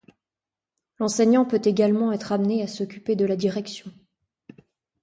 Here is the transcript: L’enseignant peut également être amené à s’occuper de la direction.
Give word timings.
L’enseignant 0.97 1.45
peut 1.45 1.61
également 1.63 2.11
être 2.11 2.31
amené 2.31 2.63
à 2.63 2.67
s’occuper 2.67 3.15
de 3.15 3.23
la 3.23 3.35
direction. 3.35 3.91